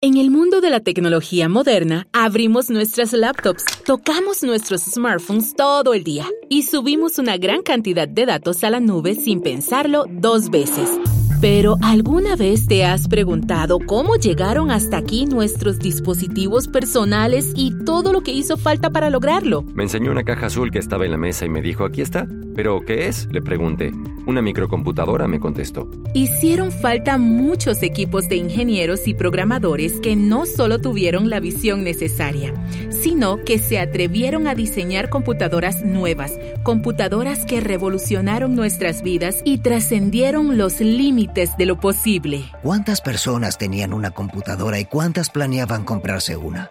[0.00, 6.04] En el mundo de la tecnología moderna, abrimos nuestras laptops, tocamos nuestros smartphones todo el
[6.04, 10.88] día y subimos una gran cantidad de datos a la nube sin pensarlo dos veces.
[11.40, 18.12] Pero ¿alguna vez te has preguntado cómo llegaron hasta aquí nuestros dispositivos personales y todo
[18.12, 19.64] lo que hizo falta para lograrlo?
[19.74, 22.28] Me enseñó una caja azul que estaba en la mesa y me dijo, aquí está.
[22.54, 23.26] ¿Pero qué es?
[23.32, 23.92] Le pregunté.
[24.28, 25.88] Una microcomputadora me contestó.
[26.12, 32.52] Hicieron falta muchos equipos de ingenieros y programadores que no solo tuvieron la visión necesaria,
[32.90, 40.58] sino que se atrevieron a diseñar computadoras nuevas, computadoras que revolucionaron nuestras vidas y trascendieron
[40.58, 42.44] los límites de lo posible.
[42.62, 46.70] ¿Cuántas personas tenían una computadora y cuántas planeaban comprarse una?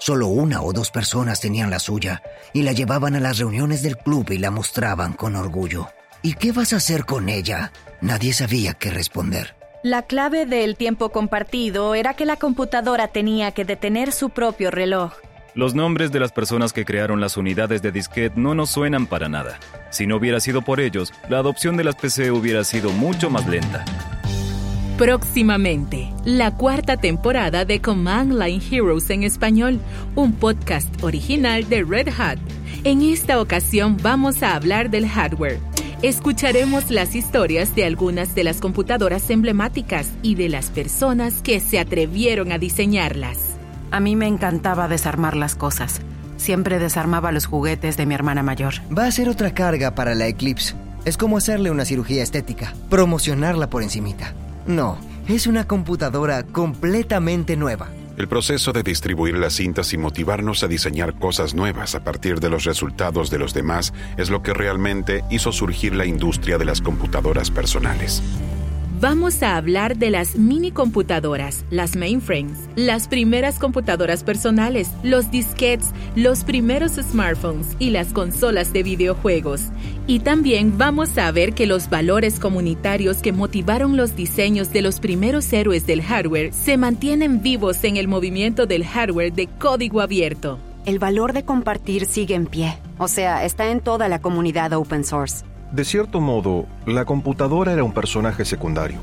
[0.00, 2.22] Solo una o dos personas tenían la suya
[2.52, 5.88] y la llevaban a las reuniones del club y la mostraban con orgullo.
[6.22, 7.72] ¿Y qué vas a hacer con ella?
[8.02, 9.56] Nadie sabía qué responder.
[9.82, 15.14] La clave del tiempo compartido era que la computadora tenía que detener su propio reloj.
[15.54, 19.30] Los nombres de las personas que crearon las unidades de disquete no nos suenan para
[19.30, 19.58] nada.
[19.90, 23.46] Si no hubiera sido por ellos, la adopción de las PC hubiera sido mucho más
[23.46, 23.84] lenta.
[24.98, 29.80] Próximamente, la cuarta temporada de Command Line Heroes en español,
[30.14, 32.38] un podcast original de Red Hat.
[32.84, 35.58] En esta ocasión vamos a hablar del hardware.
[36.02, 41.78] Escucharemos las historias de algunas de las computadoras emblemáticas y de las personas que se
[41.78, 43.36] atrevieron a diseñarlas.
[43.90, 46.00] A mí me encantaba desarmar las cosas.
[46.38, 48.76] Siempre desarmaba los juguetes de mi hermana mayor.
[48.96, 50.74] Va a ser otra carga para la Eclipse.
[51.04, 54.32] Es como hacerle una cirugía estética, promocionarla por encimita.
[54.66, 54.96] No,
[55.28, 57.90] es una computadora completamente nueva.
[58.20, 62.50] El proceso de distribuir las cintas y motivarnos a diseñar cosas nuevas a partir de
[62.50, 66.82] los resultados de los demás es lo que realmente hizo surgir la industria de las
[66.82, 68.22] computadoras personales.
[69.00, 75.92] Vamos a hablar de las mini computadoras, las mainframes, las primeras computadoras personales, los disquetes,
[76.16, 79.68] los primeros smartphones y las consolas de videojuegos.
[80.06, 85.00] Y también vamos a ver que los valores comunitarios que motivaron los diseños de los
[85.00, 90.58] primeros héroes del hardware se mantienen vivos en el movimiento del hardware de código abierto.
[90.84, 95.04] El valor de compartir sigue en pie, o sea, está en toda la comunidad open
[95.04, 95.49] source.
[95.72, 98.98] De cierto modo, la computadora era un personaje secundario.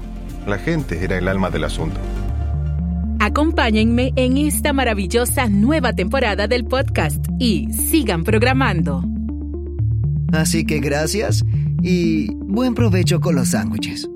[0.45, 1.99] La gente era el alma del asunto.
[3.19, 9.03] Acompáñenme en esta maravillosa nueva temporada del podcast y sigan programando.
[10.33, 11.43] Así que gracias
[11.81, 14.09] y buen provecho con los sándwiches.